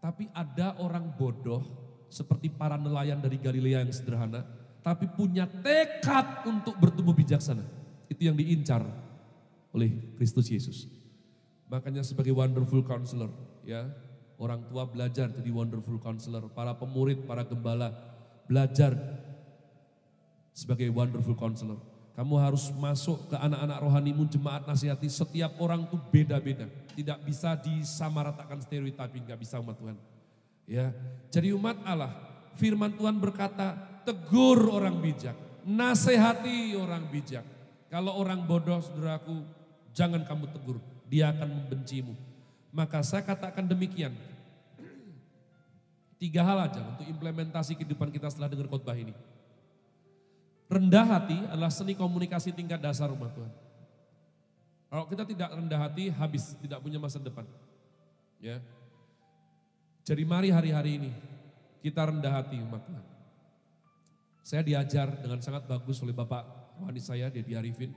Tapi 0.00 0.28
ada 0.32 0.76
orang 0.80 1.12
bodoh 1.16 1.64
seperti 2.08 2.48
para 2.50 2.76
nelayan 2.80 3.20
dari 3.20 3.36
Galilea 3.36 3.84
yang 3.84 3.92
sederhana, 3.92 4.44
tapi 4.80 5.06
punya 5.08 5.44
tekad 5.46 6.44
untuk 6.48 6.76
bertumbuh 6.76 7.12
bijaksana. 7.12 7.62
Itu 8.10 8.26
yang 8.26 8.36
diincar 8.36 8.82
oleh 9.70 10.16
Kristus 10.18 10.50
Yesus. 10.50 10.90
Makanya 11.70 12.02
sebagai 12.02 12.34
wonderful 12.34 12.82
counselor, 12.82 13.30
ya, 13.62 13.86
orang 14.40 14.66
tua 14.66 14.90
belajar 14.90 15.30
jadi 15.30 15.50
wonderful 15.54 16.02
counselor, 16.02 16.50
para 16.50 16.74
pemurid, 16.74 17.22
para 17.28 17.46
gembala 17.46 17.94
belajar 18.50 18.98
sebagai 20.50 20.90
wonderful 20.90 21.38
counselor. 21.38 21.78
Kamu 22.18 22.34
harus 22.36 22.74
masuk 22.74 23.30
ke 23.30 23.36
anak-anak 23.38 23.78
rohanimu, 23.78 24.26
jemaat 24.26 24.66
nasihati, 24.66 25.06
setiap 25.06 25.54
orang 25.62 25.86
tuh 25.86 26.02
beda-beda. 26.10 26.66
Tidak 26.98 27.18
bisa 27.22 27.54
disamaratakan 27.54 28.58
stereotiping, 28.58 29.24
nggak 29.24 29.40
bisa 29.40 29.62
umat 29.62 29.78
Tuhan. 29.78 29.96
Ya, 30.66 30.90
jadi 31.30 31.54
umat 31.54 31.78
Allah, 31.86 32.10
firman 32.58 32.92
Tuhan 32.92 33.16
berkata, 33.22 33.78
tegur 34.02 34.68
orang 34.68 34.98
bijak, 34.98 35.38
nasihati 35.62 36.74
orang 36.74 37.06
bijak. 37.08 37.46
Kalau 37.88 38.18
orang 38.18 38.42
bodoh, 38.44 38.82
saudaraku, 38.82 39.46
jangan 39.94 40.26
kamu 40.26 40.50
tegur, 40.50 40.76
dia 41.08 41.30
akan 41.32 41.48
membencimu. 41.48 42.12
Maka 42.70 43.00
saya 43.00 43.24
katakan 43.24 43.64
demikian, 43.64 44.12
Tiga 46.20 46.44
hal 46.44 46.68
aja 46.68 46.84
untuk 46.84 47.08
implementasi 47.08 47.80
kehidupan 47.80 48.12
kita 48.12 48.28
setelah 48.28 48.52
dengar 48.52 48.68
khotbah 48.68 48.92
ini. 48.92 49.16
Rendah 50.68 51.06
hati 51.16 51.40
adalah 51.48 51.72
seni 51.72 51.96
komunikasi 51.96 52.52
tingkat 52.52 52.76
dasar 52.76 53.08
umat 53.08 53.32
Tuhan. 53.32 53.48
Kalau 54.92 55.08
kita 55.08 55.24
tidak 55.24 55.48
rendah 55.56 55.80
hati, 55.80 56.12
habis, 56.12 56.52
tidak 56.60 56.84
punya 56.84 57.00
masa 57.00 57.16
depan. 57.16 57.48
Ya. 58.36 58.60
Jadi 60.04 60.22
mari 60.28 60.52
hari-hari 60.52 61.00
ini 61.00 61.10
kita 61.80 62.12
rendah 62.12 62.36
hati 62.36 62.60
umat 62.60 62.84
Tuhan. 62.84 63.04
Saya 64.44 64.60
diajar 64.60 65.24
dengan 65.24 65.40
sangat 65.40 65.64
bagus 65.64 66.04
oleh 66.04 66.12
Bapak 66.12 66.44
Wani 66.84 67.00
saya, 67.00 67.32
dia 67.32 67.40
diarifin. 67.40 67.96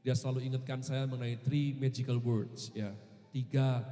Dia 0.00 0.16
selalu 0.16 0.48
ingatkan 0.48 0.80
saya 0.80 1.04
mengenai 1.04 1.36
three 1.44 1.76
magical 1.76 2.16
words, 2.16 2.72
ya. 2.72 2.96
Tiga 3.28 3.84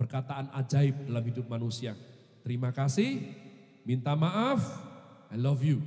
perkataan 0.00 0.56
ajaib 0.56 1.04
dalam 1.04 1.24
hidup 1.24 1.44
manusia 1.52 1.92
terima 2.44 2.70
kasih, 2.70 3.34
minta 3.82 4.12
maaf, 4.12 4.60
I 5.32 5.40
love 5.40 5.64
you. 5.64 5.80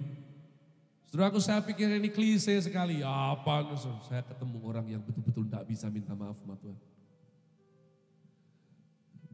Saudaraku 1.07 1.39
saya 1.39 1.63
pikir 1.63 1.87
ini 1.87 2.11
klise 2.11 2.59
sekali, 2.59 2.99
apa 2.99 3.63
saya 4.03 4.25
ketemu 4.27 4.57
orang 4.65 4.85
yang 4.91 4.99
betul-betul 4.99 5.47
tidak 5.47 5.63
bisa 5.69 5.87
minta 5.87 6.11
maaf 6.11 6.35
sama 6.43 6.59
Tuhan. 6.59 6.79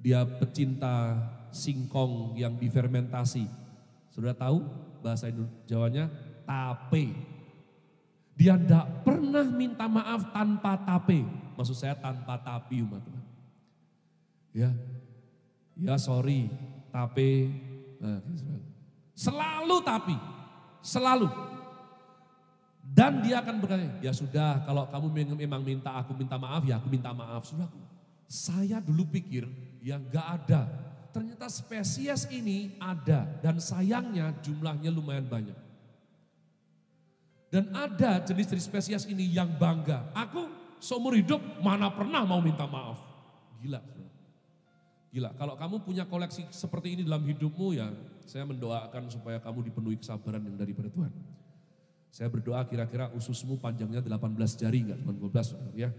Dia 0.03 0.21
pecinta 0.27 1.15
singkong 1.49 2.35
yang 2.35 2.59
difermentasi. 2.59 3.47
Saudara 4.11 4.35
tahu 4.35 4.61
bahasa 5.01 5.31
Jawanya? 5.65 6.11
Tape. 6.43 7.15
Dia 8.35 8.59
tidak 8.59 9.07
pernah 9.07 9.47
minta 9.47 9.87
maaf 9.87 10.29
tanpa 10.35 10.75
tape. 10.83 11.23
Maksud 11.55 11.77
saya 11.77 11.95
tanpa 11.97 12.35
tapi 12.37 12.83
umat 12.83 12.99
Tuhan. 13.01 13.25
Ya, 14.53 14.69
ya 15.73 15.95
sorry, 15.97 16.51
tapi, 16.93 17.49
nah, 17.97 18.21
selalu 19.17 19.81
tapi, 19.81 20.13
selalu. 20.85 21.25
Dan 22.83 23.25
dia 23.25 23.41
akan 23.41 23.57
berkata, 23.57 23.81
ya 24.05 24.13
sudah 24.13 24.61
kalau 24.61 24.85
kamu 24.85 25.33
memang 25.41 25.65
minta 25.65 25.89
aku 25.97 26.13
minta 26.13 26.37
maaf, 26.37 26.61
ya 26.61 26.77
aku 26.77 26.93
minta 26.93 27.09
maaf. 27.09 27.49
Sudah, 27.49 27.65
saya 28.29 28.77
dulu 28.77 29.09
pikir 29.09 29.49
ya 29.81 29.97
nggak 29.97 30.27
ada. 30.41 30.69
Ternyata 31.09 31.49
spesies 31.49 32.29
ini 32.29 32.77
ada 32.77 33.25
dan 33.41 33.57
sayangnya 33.57 34.33
jumlahnya 34.45 34.89
lumayan 34.93 35.25
banyak. 35.25 35.57
Dan 37.53 37.69
ada 37.69 38.17
jenis-jenis 38.25 38.65
spesies 38.65 39.05
ini 39.05 39.29
yang 39.29 39.49
bangga. 39.61 40.09
Aku 40.17 40.49
seumur 40.81 41.13
hidup 41.13 41.37
mana 41.61 41.93
pernah 41.93 42.25
mau 42.25 42.41
minta 42.41 42.65
maaf. 42.65 42.97
Gila. 43.61 43.77
Gila, 45.13 45.29
kalau 45.37 45.53
kamu 45.53 45.85
punya 45.85 46.09
koleksi 46.09 46.49
seperti 46.49 46.97
ini 46.97 47.01
dalam 47.05 47.21
hidupmu 47.21 47.77
ya, 47.77 47.93
saya 48.25 48.49
mendoakan 48.49 49.13
supaya 49.13 49.37
kamu 49.37 49.69
dipenuhi 49.69 50.01
kesabaran 50.01 50.41
yang 50.41 50.57
daripada 50.57 50.89
Tuhan. 50.89 51.13
Saya 52.09 52.33
berdoa 52.33 52.65
kira-kira 52.65 53.13
ususmu 53.13 53.61
panjangnya 53.61 54.01
18 54.01 54.57
jari, 54.57 54.89
enggak 54.89 54.97
cuma 55.05 55.13
12 55.13 55.77
ya. 55.77 55.93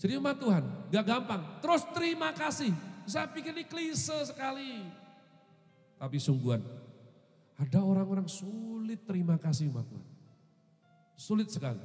Jadi 0.00 0.12
umat 0.16 0.40
Tuhan, 0.40 0.64
gak 0.88 1.04
gampang. 1.04 1.42
Terus 1.60 1.82
terima 1.92 2.32
kasih. 2.32 2.72
Saya 3.04 3.28
pikir 3.28 3.52
ini 3.52 3.68
klise 3.68 4.16
sekali. 4.24 4.88
Tapi 6.00 6.16
sungguhan, 6.16 6.64
ada 7.60 7.78
orang-orang 7.84 8.24
sulit 8.24 9.04
terima 9.04 9.36
kasih 9.36 9.68
umat 9.68 9.84
Tuhan. 9.84 10.08
Sulit 11.20 11.48
sekali. 11.52 11.80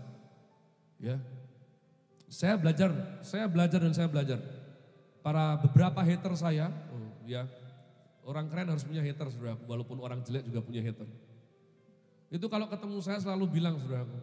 Ya. 1.04 1.20
Saya 2.32 2.56
belajar, 2.56 2.92
saya 3.28 3.46
belajar 3.52 3.80
dan 3.84 3.92
saya 3.92 4.08
belajar. 4.08 4.40
Para 5.20 5.60
beberapa 5.60 6.00
hater 6.00 6.34
saya, 6.40 6.72
oh, 6.96 7.12
ya, 7.28 7.44
orang 8.24 8.48
keren 8.48 8.72
harus 8.72 8.88
punya 8.88 9.04
hater, 9.04 9.28
saudara. 9.34 9.60
Walaupun 9.68 10.00
orang 10.00 10.24
jelek 10.24 10.48
juga 10.48 10.64
punya 10.64 10.80
hater. 10.80 11.06
Itu 12.30 12.46
kalau 12.48 12.70
ketemu 12.70 12.98
saya 13.02 13.20
selalu 13.20 13.60
bilang 13.60 13.76
saudaraku, 13.82 14.18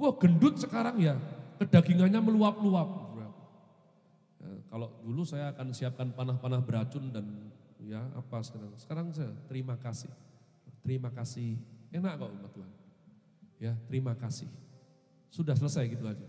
wah 0.00 0.12
gendut 0.16 0.56
sekarang 0.56 0.96
ya, 0.98 1.14
kedagingannya 1.60 2.18
meluap-luap. 2.18 2.88
Ya, 3.20 3.28
kalau 4.72 4.88
dulu 5.04 5.22
saya 5.22 5.52
akan 5.54 5.70
siapkan 5.70 6.10
panah-panah 6.16 6.64
beracun 6.64 7.12
dan 7.12 7.52
ya 7.78 8.02
apa 8.16 8.40
sekarang. 8.42 8.72
Sekarang 8.80 9.06
saya 9.12 9.30
terima 9.46 9.76
kasih, 9.78 10.10
terima 10.82 11.12
kasih, 11.12 11.60
enak 11.92 12.18
kok 12.18 12.30
umat 12.32 12.50
Tuhan. 12.56 12.72
Ya 13.62 13.72
terima 13.86 14.16
kasih, 14.18 14.50
sudah 15.30 15.54
selesai 15.54 15.86
gitu 15.86 16.02
aja. 16.08 16.26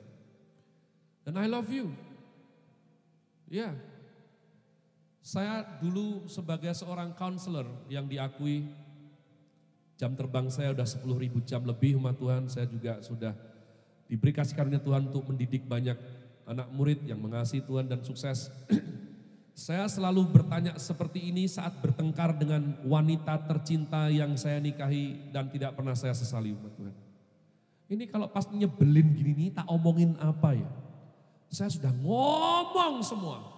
Dan 1.23 1.39
I 1.39 1.47
love 1.47 1.71
you. 1.71 1.89
Ya, 3.47 3.73
saya 5.23 5.63
dulu 5.79 6.27
sebagai 6.27 6.75
seorang 6.75 7.15
counselor 7.15 7.65
yang 7.87 8.05
diakui 8.11 8.67
Jam 10.03 10.17
terbang 10.17 10.49
saya 10.49 10.73
sudah 10.73 11.15
10 11.15 11.23
ribu 11.23 11.39
jam 11.45 11.61
lebih 11.63 11.95
umat 12.01 12.17
Tuhan. 12.17 12.49
Saya 12.49 12.65
juga 12.65 12.99
sudah 13.05 13.31
diberi 14.09 14.33
kasih 14.33 14.57
karunia 14.57 14.81
Tuhan 14.81 15.07
untuk 15.07 15.29
mendidik 15.29 15.63
banyak 15.69 15.95
anak 16.43 16.67
murid 16.73 17.05
yang 17.05 17.21
mengasihi 17.21 17.61
Tuhan 17.61 17.85
dan 17.85 18.01
sukses. 18.01 18.49
saya 19.53 19.85
selalu 19.85 20.25
bertanya 20.33 20.75
seperti 20.81 21.29
ini 21.29 21.45
saat 21.45 21.77
bertengkar 21.77 22.33
dengan 22.35 22.73
wanita 22.83 23.45
tercinta 23.45 24.09
yang 24.09 24.33
saya 24.33 24.57
nikahi 24.57 25.29
dan 25.29 25.47
tidak 25.53 25.77
pernah 25.77 25.93
saya 25.93 26.17
sesali 26.17 26.51
umat 26.57 26.73
Tuhan. 26.73 26.95
Ini 27.93 28.09
kalau 28.09 28.25
pas 28.33 28.49
nyebelin 28.49 29.13
gini 29.13 29.31
nih 29.37 29.49
tak 29.61 29.69
omongin 29.69 30.17
apa 30.17 30.57
ya. 30.57 30.69
Saya 31.53 31.69
sudah 31.69 31.93
ngomong 32.01 33.05
semua. 33.05 33.52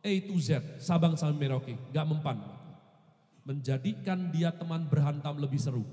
A 0.00 0.12
to 0.24 0.36
Z, 0.40 0.80
Sabang 0.80 1.14
sampai 1.16 1.48
Merauke, 1.48 1.76
gak 1.92 2.08
mempan 2.08 2.40
menjadikan 3.44 4.30
dia 4.30 4.52
teman 4.52 4.86
berhantam 4.86 5.40
lebih 5.40 5.58
seru. 5.58 5.84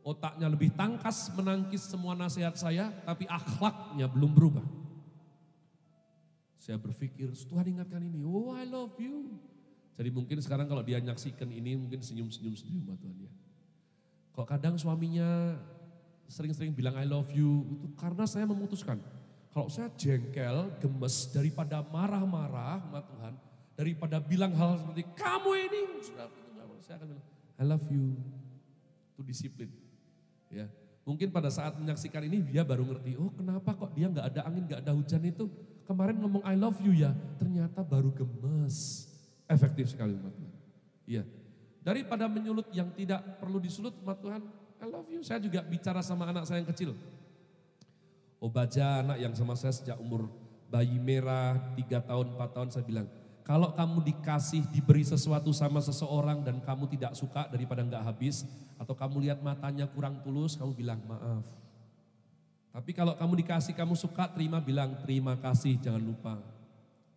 Otaknya 0.00 0.48
lebih 0.48 0.72
tangkas 0.72 1.28
menangkis 1.36 1.88
semua 1.90 2.16
nasihat 2.16 2.56
saya, 2.56 2.88
tapi 3.04 3.28
akhlaknya 3.28 4.08
belum 4.08 4.32
berubah. 4.32 4.64
Saya 6.60 6.80
berpikir, 6.80 7.32
Tuhan 7.32 7.76
ingatkan 7.76 8.00
ini, 8.00 8.24
oh 8.24 8.52
I 8.56 8.64
love 8.68 8.96
you. 9.00 9.36
Jadi 10.00 10.08
mungkin 10.08 10.40
sekarang 10.40 10.64
kalau 10.64 10.80
dia 10.80 10.96
nyaksikan 10.96 11.48
ini 11.52 11.76
mungkin 11.76 12.00
senyum-senyum 12.00 12.56
senyum 12.56 12.88
Tuhan 12.96 13.16
ya. 13.20 13.32
Kok 14.32 14.46
kadang 14.48 14.80
suaminya 14.80 15.60
sering-sering 16.30 16.72
bilang 16.72 16.96
I 16.96 17.04
love 17.04 17.28
you, 17.34 17.68
itu 17.68 17.86
karena 18.00 18.24
saya 18.24 18.48
memutuskan. 18.48 19.02
Kalau 19.50 19.66
saya 19.66 19.90
jengkel, 19.98 20.70
gemes, 20.78 21.30
daripada 21.34 21.82
marah-marah 21.82 22.78
sama 22.86 23.00
Tuhan, 23.02 23.34
daripada 23.74 24.16
bilang 24.22 24.54
hal 24.54 24.78
seperti 24.78 25.02
kamu 25.18 25.50
ini, 25.66 25.82
saya 26.86 26.96
akan 27.02 27.06
bilang, 27.10 27.26
I 27.58 27.64
love 27.66 27.86
you. 27.90 28.14
Itu 29.14 29.26
disiplin. 29.26 29.68
Ya, 30.50 30.70
Mungkin 31.10 31.32
pada 31.34 31.50
saat 31.50 31.74
menyaksikan 31.74 32.22
ini 32.28 32.38
dia 32.44 32.62
baru 32.62 32.86
ngerti, 32.86 33.18
oh 33.18 33.34
kenapa 33.34 33.74
kok 33.74 33.90
dia 33.96 34.06
nggak 34.06 34.26
ada 34.30 34.40
angin, 34.46 34.62
nggak 34.68 34.80
ada 34.86 34.92
hujan 34.94 35.22
itu. 35.26 35.50
Kemarin 35.82 36.22
ngomong 36.22 36.46
I 36.46 36.54
love 36.54 36.78
you 36.84 36.94
ya, 36.94 37.10
ternyata 37.34 37.82
baru 37.82 38.14
gemes. 38.14 39.08
Efektif 39.50 39.90
sekali 39.90 40.14
umat 40.14 40.30
Tuhan. 40.30 40.54
Iya. 41.10 41.22
Daripada 41.82 42.30
menyulut 42.30 42.70
yang 42.70 42.94
tidak 42.94 43.42
perlu 43.42 43.58
disulut 43.58 43.96
umat 44.06 44.22
Tuhan, 44.22 44.42
I 44.78 44.86
love 44.86 45.08
you. 45.10 45.20
Saya 45.26 45.42
juga 45.42 45.64
bicara 45.66 45.98
sama 45.98 46.30
anak 46.30 46.46
saya 46.46 46.62
yang 46.62 46.70
kecil. 46.70 46.94
Obaja 48.40 49.04
anak 49.04 49.20
yang 49.20 49.36
sama 49.36 49.52
saya 49.52 49.76
sejak 49.76 50.00
umur 50.00 50.32
bayi 50.72 50.96
merah, 50.96 51.60
tiga 51.76 52.00
tahun, 52.00 52.32
empat 52.32 52.50
tahun 52.56 52.68
saya 52.72 52.84
bilang, 52.88 53.06
kalau 53.44 53.74
kamu 53.76 54.00
dikasih, 54.00 54.64
diberi 54.72 55.04
sesuatu 55.04 55.52
sama 55.52 55.82
seseorang 55.84 56.40
dan 56.40 56.62
kamu 56.62 56.88
tidak 56.88 57.12
suka 57.18 57.50
daripada 57.52 57.84
nggak 57.84 58.00
habis, 58.00 58.48
atau 58.80 58.96
kamu 58.96 59.28
lihat 59.28 59.38
matanya 59.44 59.84
kurang 59.90 60.24
tulus, 60.24 60.56
kamu 60.56 60.72
bilang 60.72 61.02
maaf. 61.04 61.44
Tapi 62.70 62.94
kalau 62.94 63.18
kamu 63.18 63.44
dikasih, 63.44 63.74
kamu 63.74 63.98
suka, 63.98 64.30
terima 64.30 64.62
bilang 64.62 64.94
terima 65.02 65.34
kasih, 65.36 65.76
jangan 65.82 66.00
lupa. 66.00 66.38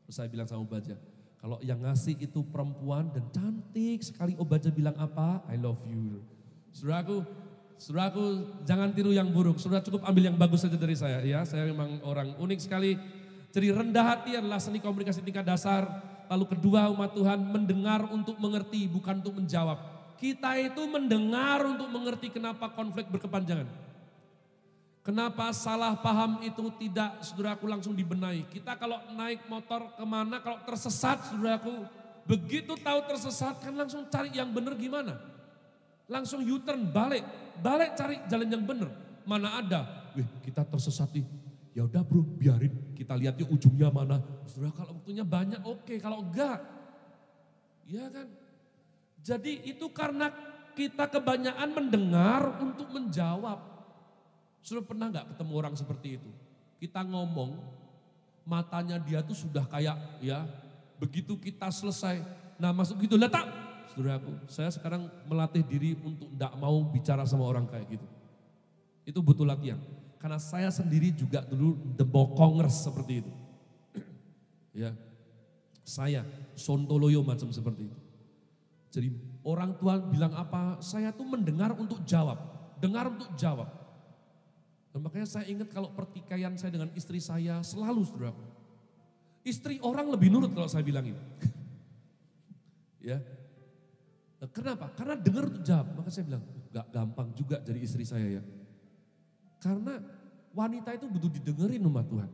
Terus 0.04 0.16
saya 0.18 0.28
bilang 0.28 0.50
sama 0.50 0.66
Obaja, 0.66 0.98
kalau 1.38 1.62
yang 1.62 1.78
ngasih 1.80 2.18
itu 2.18 2.42
perempuan 2.50 3.14
dan 3.14 3.30
cantik 3.30 4.02
sekali, 4.02 4.34
Obaja 4.36 4.74
bilang 4.74 4.98
apa? 4.98 5.46
I 5.48 5.62
love 5.62 5.86
you. 5.86 6.26
Saudaraku, 6.74 7.22
saudaraku 7.78 8.48
jangan 8.64 8.90
tiru 8.92 9.14
yang 9.14 9.30
buruk, 9.30 9.62
saudara 9.62 9.84
cukup 9.84 10.04
ambil 10.08 10.30
yang 10.32 10.38
bagus 10.38 10.66
saja 10.66 10.78
dari 10.80 10.96
saya. 10.98 11.20
Ya, 11.22 11.46
saya 11.48 11.68
memang 11.70 12.02
orang 12.06 12.36
unik 12.38 12.60
sekali. 12.60 12.98
Jadi 13.54 13.68
rendah 13.70 14.06
hati 14.06 14.34
adalah 14.34 14.58
seni 14.58 14.82
komunikasi 14.82 15.22
tingkat 15.22 15.46
dasar 15.46 15.86
Lalu 16.34 16.46
kedua 16.56 16.90
umat 16.90 17.14
Tuhan 17.14 17.40
mendengar 17.46 18.10
untuk 18.10 18.40
mengerti 18.40 18.90
bukan 18.90 19.22
untuk 19.22 19.38
menjawab. 19.38 19.78
Kita 20.18 20.56
itu 20.58 20.82
mendengar 20.90 21.62
untuk 21.68 21.86
mengerti 21.94 22.32
kenapa 22.32 22.74
konflik 22.74 23.06
berkepanjangan. 23.12 23.68
Kenapa 25.06 25.52
salah 25.52 26.00
paham 26.00 26.42
itu 26.42 26.64
tidak 26.80 27.22
saudaraku 27.22 27.68
langsung 27.68 27.92
dibenahi. 27.92 28.48
Kita 28.48 28.80
kalau 28.80 28.98
naik 29.14 29.46
motor 29.52 29.94
ke 29.94 30.06
mana 30.08 30.40
kalau 30.40 30.64
tersesat 30.66 31.28
saudaraku. 31.28 31.86
Begitu 32.24 32.80
tahu 32.80 33.00
tersesat 33.04 33.60
kan 33.60 33.76
langsung 33.76 34.08
cari 34.08 34.32
yang 34.32 34.48
benar 34.50 34.80
gimana. 34.80 35.20
Langsung 36.14 36.46
U-turn 36.46 36.94
balik. 36.94 37.26
Balik 37.58 37.98
cari 37.98 38.22
jalan 38.30 38.54
yang 38.54 38.62
benar. 38.62 38.94
Mana 39.26 39.58
ada. 39.58 39.82
Wih 40.14 40.30
kita 40.46 40.62
tersesat 40.62 41.10
nih 41.10 41.26
Ya 41.74 41.82
udah 41.90 42.06
bro, 42.06 42.22
biarin 42.22 42.94
kita 42.94 43.18
lihat 43.18 43.34
yuk 43.42 43.50
ujungnya 43.50 43.90
mana. 43.90 44.22
Saudara 44.46 44.70
kalau 44.78 45.02
waktunya 45.02 45.26
banyak 45.26 45.62
oke, 45.66 45.82
okay. 45.90 45.98
kalau 45.98 46.22
enggak. 46.22 46.62
Ya 47.90 48.06
kan? 48.14 48.30
Jadi 49.26 49.66
itu 49.66 49.90
karena 49.90 50.30
kita 50.78 51.10
kebanyakan 51.10 51.70
mendengar 51.74 52.62
untuk 52.62 52.94
menjawab. 52.94 53.58
Sudah 54.62 54.86
pernah 54.86 55.10
enggak 55.10 55.34
ketemu 55.34 55.54
orang 55.58 55.74
seperti 55.74 56.22
itu? 56.22 56.30
Kita 56.78 57.02
ngomong, 57.02 57.58
matanya 58.46 59.02
dia 59.02 59.26
tuh 59.26 59.34
sudah 59.34 59.66
kayak 59.66 59.98
ya, 60.22 60.46
begitu 61.02 61.34
kita 61.42 61.74
selesai, 61.74 62.22
nah 62.62 62.70
masuk 62.70 63.02
gitu, 63.02 63.18
letak. 63.18 63.50
Saudaraku, 63.94 64.34
saya 64.50 64.74
sekarang 64.74 65.06
melatih 65.30 65.62
diri 65.62 65.94
untuk 66.02 66.26
enggak 66.34 66.54
mau 66.58 66.82
bicara 66.90 67.22
sama 67.30 67.46
orang 67.46 67.70
kayak 67.70 67.94
gitu. 67.94 68.08
Itu 69.06 69.22
butuh 69.22 69.46
latihan. 69.46 69.78
Karena 70.18 70.42
saya 70.42 70.74
sendiri 70.74 71.14
juga 71.14 71.46
dulu 71.46 71.78
debokongers 71.94 72.90
seperti 72.90 73.22
itu. 73.22 73.32
ya, 74.82 74.98
saya 75.86 76.26
sontoloyo 76.58 77.22
macam 77.22 77.54
seperti 77.54 77.86
itu. 77.86 77.98
Jadi 78.94 79.08
orang 79.46 79.78
tua 79.78 80.02
bilang 80.02 80.34
apa, 80.34 80.82
saya 80.82 81.14
tuh 81.14 81.30
mendengar 81.30 81.78
untuk 81.78 82.02
jawab, 82.02 82.42
dengar 82.82 83.14
untuk 83.14 83.30
jawab. 83.38 83.70
Dan 84.90 85.06
makanya 85.06 85.26
saya 85.30 85.46
ingat 85.50 85.70
kalau 85.70 85.94
pertikaian 85.94 86.54
saya 86.58 86.74
dengan 86.74 86.90
istri 86.98 87.22
saya 87.22 87.62
selalu 87.62 88.06
saudara. 88.10 88.34
Istri 89.46 89.82
orang 89.86 90.10
lebih 90.10 90.34
nurut 90.34 90.50
kalau 90.54 90.70
saya 90.70 90.82
bilang 90.82 91.06
ini. 91.10 91.18
ya. 93.14 93.22
Nah, 94.44 94.52
kenapa? 94.52 94.92
Karena 94.92 95.16
dengar 95.16 95.48
untuk 95.48 95.64
jawab. 95.64 95.88
Maka 95.96 96.12
saya 96.12 96.28
bilang, 96.28 96.44
gak 96.68 96.92
gampang 96.92 97.32
juga 97.32 97.64
jadi 97.64 97.80
istri 97.80 98.04
saya 98.04 98.28
ya. 98.28 98.44
Karena 99.64 100.04
wanita 100.52 100.92
itu 100.92 101.08
butuh 101.08 101.32
didengerin 101.32 101.80
umat 101.88 102.04
Tuhan. 102.12 102.28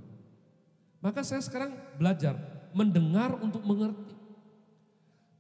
Maka 1.05 1.21
saya 1.21 1.37
sekarang 1.45 1.77
belajar 2.01 2.33
mendengar 2.73 3.37
untuk 3.37 3.61
mengerti. 3.61 4.17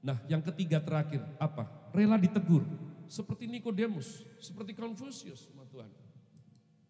Nah, 0.05 0.21
yang 0.29 0.45
ketiga 0.45 0.77
terakhir 0.77 1.25
apa? 1.41 1.65
Rela 1.89 2.21
ditegur. 2.21 2.61
Seperti 3.09 3.49
Nikodemus, 3.49 4.21
seperti 4.37 4.77
Confucius 4.77 5.49
umat 5.57 5.65
Tuhan. 5.73 5.89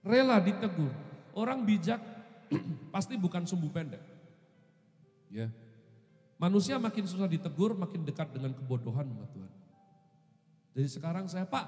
Rela 0.04 0.44
ditegur. 0.44 0.92
Orang 1.32 1.64
bijak 1.64 2.04
pasti 2.94 3.16
bukan 3.16 3.48
sumbu 3.48 3.72
pendek. 3.72 4.04
Ya. 5.32 5.48
Manusia 6.36 6.76
makin 6.76 7.08
susah 7.08 7.32
ditegur, 7.32 7.80
makin 7.80 8.04
dekat 8.04 8.36
dengan 8.36 8.52
kebodohan 8.52 9.08
umat 9.08 9.32
Tuhan. 9.32 9.52
Jadi 10.74 10.88
sekarang 10.90 11.26
saya, 11.26 11.46
Pak, 11.50 11.66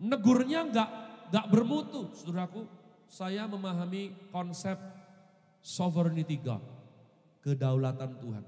negurnya 0.00 0.66
enggak 0.66 0.90
gak 1.28 1.46
bermutu, 1.52 2.12
saudaraku. 2.16 2.64
Saya 3.08 3.48
memahami 3.48 4.28
konsep 4.28 4.76
sovereignty 5.64 6.36
God, 6.36 6.60
kedaulatan 7.40 8.20
Tuhan. 8.20 8.44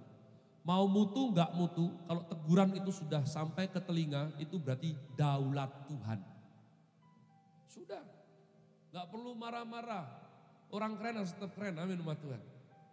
Mau 0.60 0.84
mutu 0.84 1.32
gak 1.32 1.56
mutu, 1.56 1.88
kalau 2.04 2.22
teguran 2.28 2.76
itu 2.76 2.92
sudah 2.92 3.24
sampai 3.24 3.72
ke 3.72 3.80
telinga, 3.80 4.36
itu 4.36 4.60
berarti 4.60 4.92
daulat 5.16 5.72
Tuhan. 5.88 6.20
Sudah. 7.64 8.04
Gak 8.92 9.06
perlu 9.08 9.32
marah-marah. 9.32 10.20
Orang 10.70 11.00
keren 11.00 11.24
harus 11.24 11.32
tetap 11.32 11.56
keren, 11.56 11.80
amin 11.80 11.98
umat 12.04 12.20
Tuhan. 12.20 12.40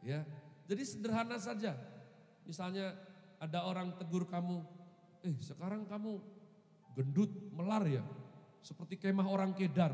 Ya, 0.01 0.23
Jadi 0.71 0.83
sederhana 0.87 1.37
saja. 1.37 1.75
Misalnya 2.47 2.95
ada 3.43 3.67
orang 3.67 3.91
tegur 3.99 4.23
kamu, 4.25 4.63
eh 5.27 5.35
sekarang 5.43 5.83
kamu 5.83 6.23
gendut, 6.95 7.31
melar 7.51 7.83
ya. 7.83 8.03
Seperti 8.63 8.95
kemah 8.95 9.27
orang 9.27 9.51
kedar. 9.51 9.91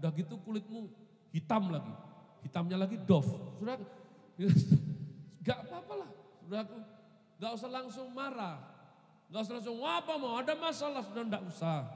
Udah 0.00 0.10
gitu 0.16 0.40
kulitmu 0.40 0.88
hitam 1.30 1.68
lagi. 1.68 1.92
Hitamnya 2.40 2.80
lagi 2.80 2.96
dof. 3.04 3.28
Sudah, 3.60 3.76
gak 5.46 5.58
apa-apa 5.68 5.94
lah. 6.00 6.10
Sudah 6.40 6.60
aku, 6.64 6.76
gak 7.36 7.52
usah 7.60 7.70
langsung 7.70 8.08
marah. 8.16 8.56
Gak 9.30 9.40
usah 9.46 9.54
langsung, 9.60 9.78
apa 9.84 10.12
mau 10.18 10.40
ada 10.40 10.56
masalah, 10.56 11.04
sudah 11.06 11.22
gak 11.28 11.44
usah. 11.46 11.86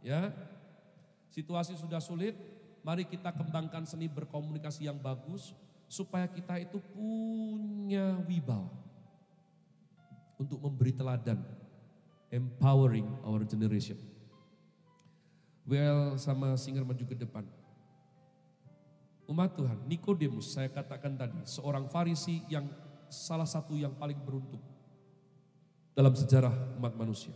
Ya, 0.00 0.32
situasi 1.34 1.76
sudah 1.76 2.00
sulit, 2.00 2.38
mari 2.86 3.04
kita 3.04 3.34
kembangkan 3.34 3.84
seni 3.84 4.08
berkomunikasi 4.08 4.86
yang 4.88 4.96
bagus, 4.96 5.52
supaya 5.90 6.24
kita 6.24 6.56
itu 6.62 6.80
punya 6.92 8.16
wibawa 8.24 8.72
untuk 10.40 10.58
memberi 10.60 10.92
teladan, 10.92 11.40
empowering 12.34 13.06
our 13.22 13.46
generation. 13.46 13.94
Well 15.62 16.18
sama 16.18 16.58
singer 16.58 16.82
maju 16.82 17.06
ke 17.06 17.14
depan. 17.14 17.46
Umat 19.24 19.56
Tuhan, 19.56 19.78
Nikodemus 19.88 20.52
saya 20.52 20.68
katakan 20.68 21.16
tadi, 21.16 21.40
seorang 21.48 21.88
farisi 21.88 22.44
yang 22.52 22.68
salah 23.08 23.48
satu 23.48 23.72
yang 23.72 23.96
paling 23.96 24.20
beruntung 24.20 24.60
dalam 25.96 26.12
sejarah 26.12 26.52
umat 26.76 26.92
manusia. 26.92 27.32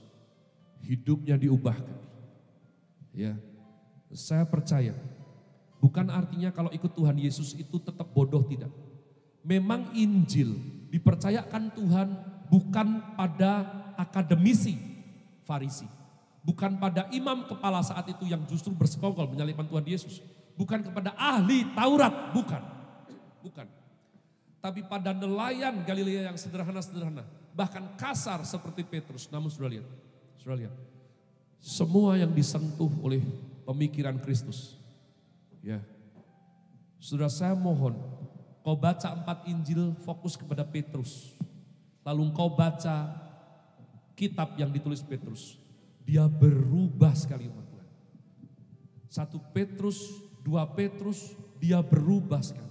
Hidupnya 0.85 1.41
diubahkan. 1.41 1.97
Ya, 3.17 3.41
saya 4.13 4.45
percaya 4.45 4.93
bukan 5.81 6.13
artinya 6.13 6.53
kalau 6.53 6.69
ikut 6.77 6.93
Tuhan 6.93 7.17
Yesus 7.17 7.57
itu 7.57 7.81
tetap 7.81 8.13
bodoh 8.13 8.45
tidak. 8.45 8.69
Memang 9.41 9.89
Injil 9.97 10.61
dipercayakan 10.93 11.73
Tuhan 11.73 12.09
bukan 12.53 13.17
pada 13.17 13.65
akademisi 13.99 14.79
Farisi, 15.43 15.89
bukan 16.47 16.79
pada 16.79 17.11
imam 17.11 17.49
kepala 17.51 17.83
saat 17.83 18.07
itu 18.07 18.29
yang 18.31 18.47
justru 18.47 18.71
bersekongkol 18.71 19.27
menyalibkan 19.33 19.67
Tuhan 19.67 19.83
Yesus, 19.83 20.23
bukan 20.55 20.87
kepada 20.87 21.17
ahli 21.19 21.67
Taurat, 21.75 22.31
bukan. 22.31 22.63
Bukan. 23.43 23.67
Tapi 24.59 24.85
pada 24.85 25.15
nelayan 25.15 25.83
Galilea 25.87 26.29
yang 26.31 26.37
sederhana-sederhana, 26.37 27.25
bahkan 27.55 27.83
kasar 27.97 28.43
seperti 28.45 28.85
Petrus. 28.85 29.31
Namun 29.31 29.49
sudah 29.49 29.71
lihat, 29.71 29.87
sudah 30.39 30.55
lihat. 30.59 30.75
Semua 31.59 32.19
yang 32.19 32.31
disentuh 32.31 32.91
oleh 33.03 33.23
pemikiran 33.67 34.19
Kristus. 34.23 34.79
Ya. 35.63 35.83
Sudah 36.99 37.31
saya 37.31 37.55
mohon, 37.55 37.95
kau 38.67 38.75
baca 38.75 39.15
empat 39.15 39.47
Injil 39.47 39.95
fokus 40.03 40.35
kepada 40.35 40.67
Petrus. 40.67 41.35
Lalu 42.03 42.35
kau 42.35 42.51
baca 42.51 43.28
kitab 44.19 44.59
yang 44.59 44.75
ditulis 44.75 44.99
Petrus. 45.07 45.63
Dia 46.03 46.27
berubah 46.27 47.15
sekali 47.15 47.47
umat 47.47 47.63
Tuhan. 47.71 47.89
Satu 49.07 49.39
Petrus, 49.55 50.19
dua 50.43 50.67
Petrus, 50.67 51.39
dia 51.63 51.79
berubah 51.79 52.43
sekali. 52.43 52.67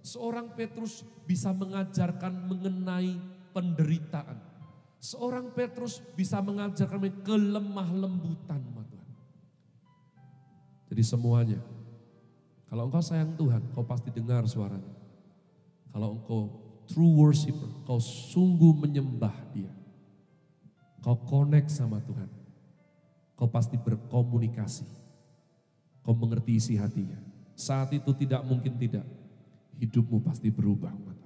Seorang 0.00 0.56
Petrus 0.56 1.04
bisa 1.28 1.52
mengajarkan 1.52 2.48
mengenai 2.48 3.20
penderitaan. 3.52 4.40
Seorang 4.96 5.52
Petrus 5.52 6.00
bisa 6.16 6.40
mengajarkan 6.40 6.96
mengenai 6.96 7.20
kelemah 7.20 7.88
lembutan 7.92 8.64
umat 8.72 8.86
Tuhan. 8.88 9.10
Jadi 10.88 11.02
semuanya, 11.04 11.60
kalau 12.72 12.88
engkau 12.88 13.04
sayang 13.04 13.36
Tuhan, 13.36 13.60
kau 13.76 13.84
pasti 13.84 14.08
dengar 14.14 14.48
suaranya. 14.48 14.94
Kalau 15.92 16.16
engkau 16.16 16.40
true 16.88 17.12
worshiper, 17.18 17.68
kau 17.84 18.00
sungguh 18.00 18.72
menyembah 18.72 19.34
dia. 19.52 19.75
Kau 21.06 21.22
connect 21.22 21.70
sama 21.70 22.02
Tuhan. 22.02 22.26
Kau 23.38 23.46
pasti 23.46 23.78
berkomunikasi. 23.78 24.90
Kau 26.02 26.18
mengerti 26.18 26.58
isi 26.58 26.74
hatinya. 26.74 27.14
Saat 27.54 27.94
itu 27.94 28.10
tidak 28.10 28.42
mungkin 28.42 28.74
tidak 28.74 29.06
hidupmu 29.78 30.18
pasti 30.26 30.50
berubah 30.50 30.90
umat. 30.90 31.25